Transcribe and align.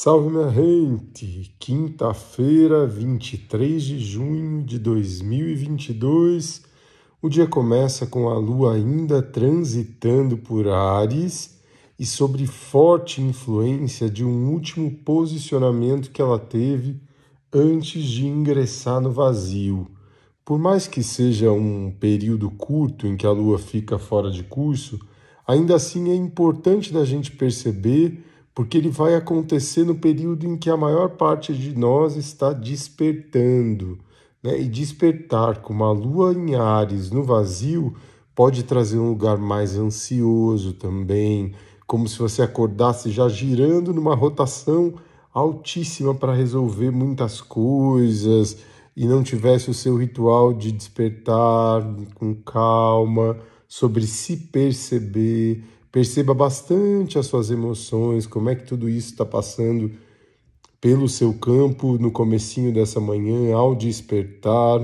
Salve 0.00 0.30
minha 0.30 0.48
gente! 0.48 1.52
Quinta-feira, 1.58 2.86
23 2.86 3.82
de 3.82 3.98
junho 3.98 4.62
de 4.62 4.78
2022. 4.78 6.62
O 7.20 7.28
dia 7.28 7.48
começa 7.48 8.06
com 8.06 8.28
a 8.28 8.38
lua 8.38 8.74
ainda 8.74 9.20
transitando 9.20 10.38
por 10.38 10.68
Ares 10.68 11.58
e 11.98 12.06
sobre 12.06 12.46
forte 12.46 13.20
influência 13.20 14.08
de 14.08 14.24
um 14.24 14.52
último 14.52 14.88
posicionamento 14.88 16.12
que 16.12 16.22
ela 16.22 16.38
teve 16.38 17.00
antes 17.52 18.04
de 18.04 18.24
ingressar 18.24 19.00
no 19.00 19.10
vazio. 19.10 19.88
Por 20.44 20.60
mais 20.60 20.86
que 20.86 21.02
seja 21.02 21.50
um 21.50 21.90
período 21.90 22.48
curto 22.52 23.04
em 23.04 23.16
que 23.16 23.26
a 23.26 23.32
lua 23.32 23.58
fica 23.58 23.98
fora 23.98 24.30
de 24.30 24.44
curso, 24.44 24.96
ainda 25.44 25.74
assim 25.74 26.08
é 26.08 26.14
importante 26.14 26.92
da 26.92 27.04
gente 27.04 27.32
perceber 27.32 28.27
porque 28.58 28.76
ele 28.76 28.90
vai 28.90 29.14
acontecer 29.14 29.84
no 29.84 29.94
período 29.94 30.44
em 30.44 30.56
que 30.56 30.68
a 30.68 30.76
maior 30.76 31.10
parte 31.10 31.54
de 31.54 31.78
nós 31.78 32.16
está 32.16 32.52
despertando. 32.52 34.00
Né? 34.42 34.62
E 34.62 34.68
despertar 34.68 35.62
com 35.62 35.72
uma 35.72 35.92
lua 35.92 36.32
em 36.32 36.56
Ares 36.56 37.12
no 37.12 37.22
vazio 37.22 37.94
pode 38.34 38.64
trazer 38.64 38.98
um 38.98 39.10
lugar 39.10 39.38
mais 39.38 39.78
ansioso 39.78 40.72
também, 40.72 41.54
como 41.86 42.08
se 42.08 42.18
você 42.18 42.42
acordasse 42.42 43.12
já 43.12 43.28
girando 43.28 43.94
numa 43.94 44.16
rotação 44.16 44.94
altíssima 45.32 46.12
para 46.12 46.34
resolver 46.34 46.90
muitas 46.90 47.40
coisas 47.40 48.56
e 48.96 49.06
não 49.06 49.22
tivesse 49.22 49.70
o 49.70 49.74
seu 49.74 49.96
ritual 49.96 50.52
de 50.52 50.72
despertar 50.72 51.80
com 52.16 52.34
calma, 52.34 53.38
sobre 53.68 54.04
se 54.04 54.36
perceber 54.36 55.62
Perceba 55.90 56.34
bastante 56.34 57.18
as 57.18 57.26
suas 57.26 57.50
emoções, 57.50 58.26
como 58.26 58.50
é 58.50 58.54
que 58.54 58.66
tudo 58.66 58.88
isso 58.88 59.10
está 59.10 59.24
passando 59.24 59.90
pelo 60.80 61.08
seu 61.08 61.34
campo 61.34 61.98
no 61.98 62.10
comecinho 62.10 62.72
dessa 62.72 63.00
manhã, 63.00 63.54
ao 63.56 63.74
despertar. 63.74 64.80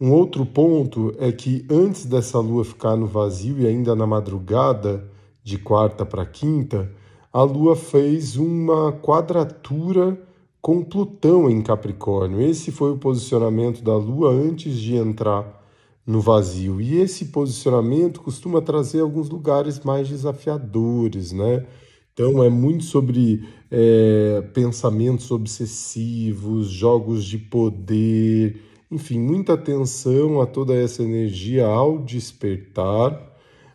Um 0.00 0.10
outro 0.10 0.44
ponto 0.44 1.14
é 1.18 1.30
que 1.30 1.64
antes 1.70 2.06
dessa 2.06 2.40
lua 2.40 2.64
ficar 2.64 2.96
no 2.96 3.06
vazio 3.06 3.60
e 3.60 3.66
ainda 3.66 3.94
na 3.94 4.06
madrugada 4.06 5.08
de 5.44 5.58
quarta 5.58 6.04
para 6.04 6.26
quinta, 6.26 6.90
a 7.32 7.42
lua 7.42 7.76
fez 7.76 8.36
uma 8.36 8.92
quadratura 8.92 10.20
com 10.60 10.82
Plutão 10.82 11.50
em 11.50 11.60
Capricórnio. 11.62 12.40
Esse 12.40 12.70
foi 12.70 12.92
o 12.92 12.98
posicionamento 12.98 13.82
da 13.82 13.96
lua 13.96 14.30
antes 14.30 14.76
de 14.76 14.96
entrar 14.96 15.61
no 16.06 16.20
vazio. 16.20 16.80
E 16.80 16.98
esse 16.98 17.26
posicionamento 17.26 18.20
costuma 18.20 18.60
trazer 18.60 19.00
alguns 19.00 19.28
lugares 19.28 19.80
mais 19.80 20.08
desafiadores, 20.08 21.32
né? 21.32 21.64
Então 22.12 22.42
é 22.42 22.50
muito 22.50 22.84
sobre 22.84 23.48
é, 23.70 24.42
pensamentos 24.52 25.30
obsessivos, 25.30 26.68
jogos 26.68 27.24
de 27.24 27.38
poder, 27.38 28.60
enfim, 28.90 29.18
muita 29.18 29.54
atenção 29.54 30.40
a 30.40 30.46
toda 30.46 30.74
essa 30.74 31.02
energia 31.02 31.66
ao 31.66 31.98
despertar. 31.98 33.18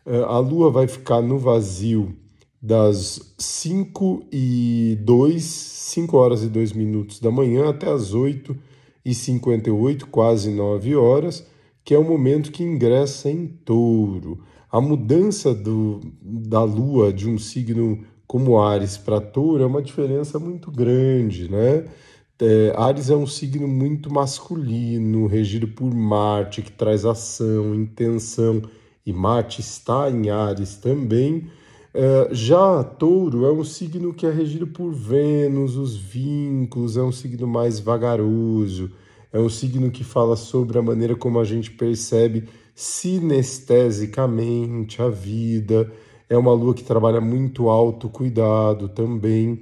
É, 0.05 0.19
a 0.19 0.37
Lua 0.37 0.69
vai 0.69 0.87
ficar 0.87 1.21
no 1.21 1.39
vazio 1.39 2.15
das 2.61 3.33
5 3.37 4.27
e 4.31 4.97
2, 5.01 5.43
5 5.43 6.17
horas 6.17 6.43
e 6.43 6.47
2 6.47 6.73
minutos 6.73 7.19
da 7.19 7.31
manhã 7.31 7.69
até 7.69 7.89
as 7.89 8.13
8 8.13 8.55
e 9.03 9.15
58, 9.15 10.07
quase 10.07 10.51
9 10.51 10.95
horas 10.95 11.43
que 11.87 11.93
é 11.93 11.97
o 11.97 12.03
momento 12.03 12.51
que 12.51 12.65
ingressa 12.65 13.29
em 13.29 13.47
touro. 13.47 14.43
A 14.69 14.81
mudança 14.81 15.55
do, 15.55 16.01
da 16.21 16.61
lua 16.61 17.13
de 17.13 17.29
um 17.29 17.37
signo 17.37 18.03
como 18.27 18.59
Ares 18.59 18.97
para 18.97 19.21
touro 19.21 19.63
é 19.63 19.65
uma 19.65 19.81
diferença 19.81 20.37
muito 20.37 20.69
grande, 20.69 21.49
né? 21.49 21.85
É, 22.41 22.73
Ares 22.75 23.09
é 23.09 23.15
um 23.15 23.25
signo 23.25 23.69
muito 23.69 24.13
masculino, 24.13 25.27
regido 25.27 25.65
por 25.65 25.93
Marte, 25.93 26.61
que 26.61 26.73
traz 26.73 27.05
ação, 27.05 27.73
intenção, 27.73 28.63
e 29.05 29.13
Marte 29.13 29.61
está 29.61 30.11
em 30.11 30.29
Ares 30.29 30.75
também. 30.75 31.47
É, 31.93 32.27
já 32.33 32.83
Touro 32.83 33.45
é 33.45 33.51
um 33.53 33.63
signo 33.63 34.13
que 34.13 34.25
é 34.25 34.29
regido 34.29 34.67
por 34.67 34.91
Vênus, 34.91 35.77
os 35.77 35.95
vínculos, 35.95 36.97
é 36.97 37.01
um 37.01 37.13
signo 37.13 37.47
mais 37.47 37.79
vagaroso, 37.79 38.91
é 39.37 39.39
um 39.39 39.49
signo 39.49 39.91
que 39.91 40.03
fala 40.03 40.35
sobre 40.35 40.79
a 40.79 40.81
maneira 40.81 41.15
como 41.15 41.39
a 41.39 41.43
gente 41.43 41.69
percebe 41.69 42.45
sinestesicamente 42.73 44.99
a 44.99 45.09
vida. 45.09 45.93
É 46.27 46.35
uma 46.35 46.53
lua 46.53 46.73
que 46.73 46.83
trabalha 46.83 47.21
muito 47.21 47.69
autocuidado 47.69 48.89
também. 48.89 49.61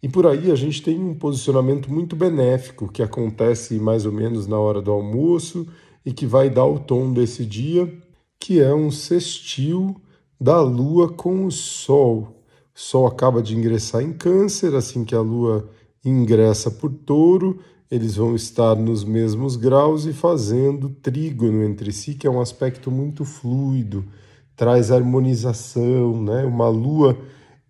E 0.00 0.08
por 0.08 0.28
aí 0.28 0.52
a 0.52 0.54
gente 0.54 0.80
tem 0.80 1.00
um 1.00 1.12
posicionamento 1.12 1.92
muito 1.92 2.14
benéfico 2.14 2.86
que 2.86 3.02
acontece 3.02 3.80
mais 3.80 4.06
ou 4.06 4.12
menos 4.12 4.46
na 4.46 4.60
hora 4.60 4.80
do 4.80 4.92
almoço 4.92 5.66
e 6.04 6.12
que 6.12 6.24
vai 6.24 6.48
dar 6.48 6.66
o 6.66 6.78
tom 6.78 7.12
desse 7.12 7.44
dia, 7.44 7.92
que 8.38 8.60
é 8.60 8.72
um 8.72 8.92
sextil 8.92 9.96
da 10.40 10.60
lua 10.60 11.08
com 11.08 11.46
o 11.46 11.50
sol. 11.50 12.44
O 12.72 12.78
sol 12.78 13.08
acaba 13.08 13.42
de 13.42 13.56
ingressar 13.56 14.02
em 14.02 14.12
Câncer, 14.12 14.72
assim 14.76 15.04
que 15.04 15.16
a 15.16 15.20
lua 15.20 15.68
ingressa 16.04 16.70
por 16.70 16.92
Touro, 16.92 17.58
eles 17.90 18.16
vão 18.16 18.34
estar 18.34 18.74
nos 18.74 19.04
mesmos 19.04 19.56
graus 19.56 20.06
e 20.06 20.12
fazendo 20.12 20.88
trígono 20.88 21.62
entre 21.62 21.92
si, 21.92 22.14
que 22.14 22.26
é 22.26 22.30
um 22.30 22.40
aspecto 22.40 22.90
muito 22.90 23.24
fluido, 23.24 24.04
traz 24.56 24.90
harmonização, 24.90 26.22
né? 26.22 26.44
Uma 26.44 26.68
lua 26.68 27.16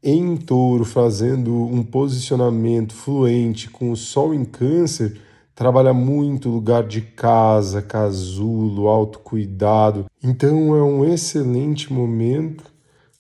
em 0.03 0.37
touro 0.37 0.85
fazendo 0.85 1.53
um 1.53 1.83
posicionamento 1.83 2.95
fluente 2.95 3.69
com 3.69 3.91
o 3.91 3.97
sol 3.97 4.33
em 4.33 4.45
câncer, 4.45 5.21
trabalha 5.55 5.93
muito 5.93 6.49
lugar 6.49 6.85
de 6.85 7.01
casa, 7.01 7.83
casulo, 7.83 8.89
autocuidado. 8.89 10.07
Então 10.23 10.77
é 10.77 10.83
um 10.83 11.05
excelente 11.05 11.93
momento 11.93 12.65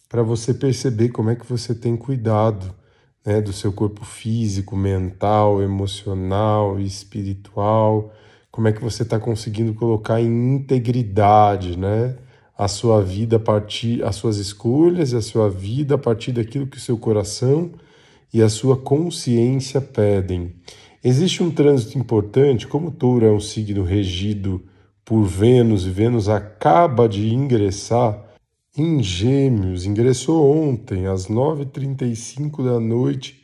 para 0.08 0.22
você 0.22 0.54
perceber 0.54 1.08
como 1.08 1.30
é 1.30 1.34
que 1.34 1.46
você 1.46 1.74
tem 1.74 1.96
cuidado 1.96 2.72
né, 3.26 3.40
do 3.40 3.52
seu 3.52 3.72
corpo 3.72 4.04
físico, 4.04 4.76
mental, 4.76 5.60
emocional 5.60 6.78
e 6.78 6.86
espiritual, 6.86 8.12
como 8.52 8.68
é 8.68 8.72
que 8.72 8.82
você 8.82 9.02
está 9.02 9.18
conseguindo 9.18 9.74
colocar 9.74 10.20
em 10.20 10.54
integridade, 10.54 11.76
né, 11.76 12.16
a 12.56 12.68
sua 12.68 13.02
vida 13.02 13.36
a 13.36 13.40
partir, 13.40 14.02
as 14.04 14.14
suas 14.16 14.38
escolhas 14.38 15.12
a 15.12 15.20
sua 15.20 15.50
vida 15.50 15.96
a 15.96 15.98
partir 15.98 16.32
daquilo 16.32 16.66
que 16.66 16.78
o 16.78 16.80
seu 16.80 16.96
coração 16.96 17.72
e 18.32 18.40
a 18.40 18.48
sua 18.48 18.76
consciência 18.76 19.80
pedem. 19.80 20.54
Existe 21.04 21.42
um 21.42 21.50
trânsito 21.50 21.98
importante, 21.98 22.66
como 22.66 22.90
Touro 22.90 23.26
é 23.26 23.30
um 23.30 23.40
signo 23.40 23.82
regido 23.82 24.62
por 25.04 25.22
Vênus 25.24 25.84
e 25.84 25.90
Vênus 25.90 26.28
acaba 26.28 27.08
de 27.08 27.32
ingressar 27.32 28.25
em 28.76 29.02
Gêmeos, 29.02 29.86
ingressou 29.86 30.54
ontem 30.54 31.06
às 31.06 31.28
9h35 31.28 32.62
da 32.62 32.78
noite 32.78 33.42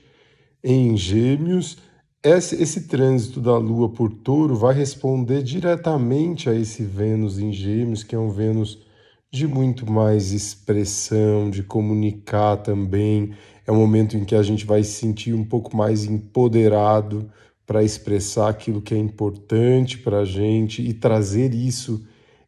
em 0.63 0.95
Gêmeos. 0.95 1.79
Esse, 2.23 2.63
esse 2.63 2.83
trânsito 2.83 3.41
da 3.41 3.57
Lua 3.57 3.89
por 3.89 4.13
Touro 4.13 4.55
vai 4.55 4.75
responder 4.75 5.43
diretamente 5.43 6.51
a 6.51 6.55
esse 6.55 6.83
Vênus 6.85 7.39
em 7.39 7.51
Gêmeos, 7.51 8.05
que 8.05 8.15
é 8.15 8.19
um 8.19 8.31
Vênus 8.31 8.83
de 9.31 9.47
muito 9.47 9.91
mais 9.91 10.33
expressão, 10.33 11.49
de 11.49 11.63
comunicar 11.63 12.59
também. 12.59 13.33
É 13.67 13.73
um 13.73 13.77
momento 13.77 14.19
em 14.19 14.27
que 14.27 14.35
a 14.35 14.43
gente 14.43 14.67
vai 14.67 14.85
se 14.85 14.93
sentir 14.93 15.33
um 15.33 15.45
pouco 15.45 15.75
mais 15.75 16.05
empoderado 16.05 17.31
para 17.67 17.83
expressar 17.83 18.51
aquilo 18.51 18.83
que 18.83 18.93
é 18.93 18.99
importante 18.99 19.97
para 19.97 20.19
a 20.19 20.25
gente 20.27 20.83
e 20.83 20.93
trazer 20.93 21.55
isso 21.55 22.05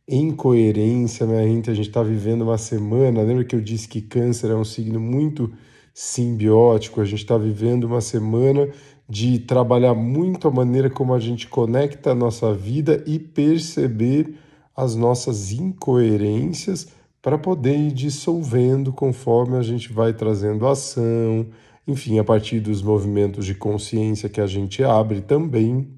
em 0.06 0.30
coerência, 0.30 1.26
minha 1.26 1.42
gente. 1.46 1.70
A 1.70 1.74
gente 1.74 1.88
está 1.88 2.02
vivendo 2.02 2.42
uma 2.42 2.58
semana. 2.58 3.22
Lembra 3.22 3.44
que 3.44 3.56
eu 3.56 3.60
disse 3.60 3.88
que 3.88 4.00
Câncer 4.00 4.50
é 4.50 4.54
um 4.54 4.64
signo 4.64 5.00
muito 5.00 5.52
simbiótico? 5.92 7.00
A 7.00 7.04
gente 7.04 7.20
está 7.22 7.38
vivendo 7.38 7.84
uma 7.84 8.00
semana 8.00 8.68
de 9.08 9.38
trabalhar 9.38 9.94
muito 9.94 10.48
a 10.48 10.50
maneira 10.50 10.88
como 10.88 11.14
a 11.14 11.18
gente 11.18 11.46
conecta 11.46 12.10
a 12.10 12.14
nossa 12.14 12.54
vida 12.54 13.02
e 13.06 13.18
perceber 13.18 14.34
as 14.76 14.96
nossas 14.96 15.52
incoerências 15.52 16.88
para 17.22 17.38
poder 17.38 17.76
ir 17.76 17.92
dissolvendo 17.92 18.92
conforme 18.92 19.56
a 19.56 19.62
gente 19.62 19.92
vai 19.92 20.12
trazendo 20.12 20.66
ação, 20.66 21.46
enfim, 21.86 22.18
a 22.18 22.24
partir 22.24 22.60
dos 22.60 22.82
movimentos 22.82 23.46
de 23.46 23.54
consciência 23.54 24.28
que 24.28 24.40
a 24.40 24.46
gente 24.46 24.82
abre 24.82 25.20
também. 25.20 25.88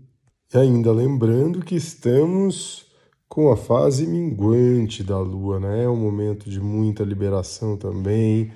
E 0.52 0.58
ainda 0.58 0.92
lembrando 0.92 1.64
que 1.64 1.74
estamos 1.74 2.85
com 3.36 3.52
a 3.52 3.56
fase 3.56 4.06
minguante 4.06 5.04
da 5.04 5.18
Lua, 5.18 5.60
né? 5.60 5.84
É 5.84 5.88
um 5.90 5.94
momento 5.94 6.48
de 6.48 6.58
muita 6.58 7.04
liberação 7.04 7.76
também. 7.76 8.50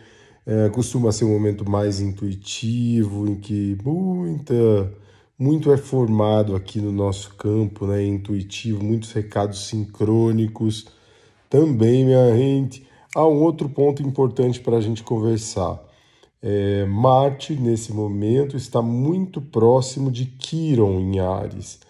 É, 0.47 0.71
costuma 0.71 1.13
ser 1.13 1.27
um 1.27 1.33
momento 1.35 1.69
mais 1.69 2.01
intuitivo, 2.01 3.29
em 3.29 3.35
que 3.35 3.77
muita, 3.85 4.91
muito 5.39 5.71
é 5.71 5.77
formado 5.77 6.57
aqui 6.57 6.81
no 6.81 6.91
nosso 6.91 7.35
campo, 7.35 7.87
né? 7.87 8.03
Intuitivo, 8.07 8.83
muitos 8.83 9.13
recados 9.13 9.69
sincrônicos. 9.69 10.87
Também, 11.51 12.07
minha 12.07 12.35
gente, 12.35 12.87
há 13.15 13.27
um 13.27 13.43
outro 13.43 13.69
ponto 13.69 14.03
importante 14.03 14.61
para 14.61 14.79
a 14.79 14.81
gente 14.81 15.03
conversar. 15.03 15.79
É, 16.43 16.87
Marte, 16.87 17.53
nesse 17.53 17.93
momento, 17.93 18.57
está 18.57 18.81
muito 18.81 19.43
próximo 19.43 20.11
de 20.11 20.25
Quiron 20.25 21.01
em 21.01 21.21
Ares. 21.21 21.81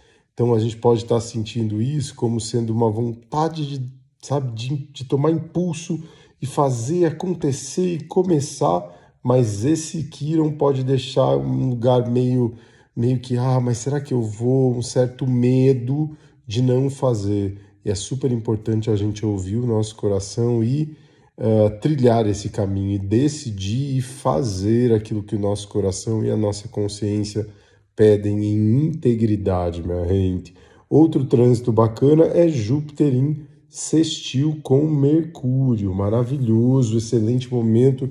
Então 0.41 0.55
a 0.55 0.59
gente 0.59 0.79
pode 0.79 1.03
estar 1.03 1.21
sentindo 1.21 1.83
isso 1.83 2.15
como 2.15 2.41
sendo 2.41 2.73
uma 2.73 2.91
vontade 2.91 3.79
de, 3.79 3.93
sabe, 4.23 4.51
de, 4.53 4.75
de 4.91 5.05
tomar 5.05 5.31
impulso 5.31 6.03
e 6.41 6.47
fazer 6.47 7.05
acontecer 7.05 7.97
e 7.97 8.05
começar, 8.05 8.83
mas 9.23 9.67
esse 9.67 10.05
Quiron 10.05 10.53
pode 10.53 10.83
deixar 10.83 11.37
um 11.37 11.69
lugar 11.69 12.11
meio, 12.11 12.55
meio 12.97 13.21
que, 13.21 13.37
ah, 13.37 13.61
mas 13.61 13.77
será 13.77 14.01
que 14.01 14.15
eu 14.15 14.23
vou? 14.23 14.75
Um 14.75 14.81
certo 14.81 15.27
medo 15.27 16.17
de 16.47 16.63
não 16.63 16.89
fazer. 16.89 17.61
E 17.85 17.91
é 17.91 17.95
super 17.95 18.33
importante 18.33 18.89
a 18.89 18.97
gente 18.97 19.27
ouvir 19.27 19.57
o 19.57 19.67
nosso 19.67 19.95
coração 19.95 20.65
e 20.65 20.97
uh, 21.37 21.79
trilhar 21.83 22.27
esse 22.27 22.49
caminho 22.49 22.95
e 22.95 22.99
decidir 22.99 23.99
e 23.99 24.01
fazer 24.01 24.95
aquilo 24.95 25.23
que 25.23 25.37
o 25.37 25.39
nosso 25.39 25.69
coração 25.69 26.25
e 26.25 26.31
a 26.31 26.37
nossa 26.37 26.67
consciência 26.67 27.47
pedem 28.00 28.43
em 28.43 28.87
integridade, 28.87 29.87
minha 29.87 30.08
gente. 30.08 30.55
Outro 30.88 31.23
trânsito 31.26 31.70
bacana 31.70 32.25
é 32.25 32.49
Júpiter 32.49 33.14
em 33.14 33.47
sextil 33.69 34.58
com 34.62 34.87
Mercúrio, 34.87 35.94
maravilhoso, 35.94 36.97
excelente 36.97 37.52
momento 37.52 38.11